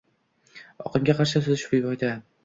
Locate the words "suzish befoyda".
1.43-2.11